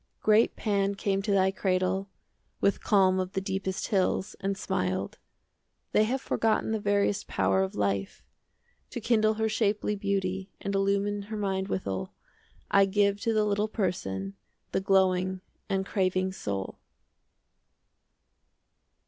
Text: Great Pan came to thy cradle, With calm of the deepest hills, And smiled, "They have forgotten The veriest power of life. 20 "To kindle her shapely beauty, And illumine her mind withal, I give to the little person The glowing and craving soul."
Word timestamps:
Great 0.23 0.55
Pan 0.55 0.95
came 0.95 1.21
to 1.21 1.31
thy 1.31 1.51
cradle, 1.51 2.09
With 2.59 2.81
calm 2.83 3.19
of 3.19 3.33
the 3.33 3.39
deepest 3.39 3.89
hills, 3.89 4.35
And 4.39 4.57
smiled, 4.57 5.19
"They 5.91 6.05
have 6.05 6.19
forgotten 6.19 6.71
The 6.71 6.79
veriest 6.79 7.27
power 7.27 7.61
of 7.61 7.75
life. 7.75 8.23
20 8.89 8.89
"To 8.89 9.07
kindle 9.07 9.33
her 9.35 9.47
shapely 9.47 9.95
beauty, 9.95 10.49
And 10.59 10.73
illumine 10.73 11.21
her 11.29 11.37
mind 11.37 11.67
withal, 11.67 12.15
I 12.71 12.85
give 12.85 13.21
to 13.21 13.31
the 13.35 13.45
little 13.45 13.67
person 13.69 14.33
The 14.71 14.81
glowing 14.81 15.41
and 15.69 15.85
craving 15.85 16.31
soul." 16.33 16.79